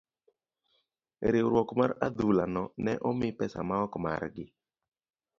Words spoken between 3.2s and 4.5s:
pesa maok margi.